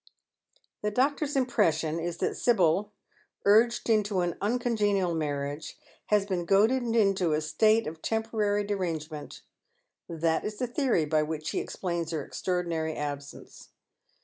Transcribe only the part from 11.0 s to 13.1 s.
by which he explains her extraordinary